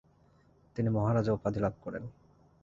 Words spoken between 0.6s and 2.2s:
তিনি "মহারাজা" উপাধি লাভ করেন।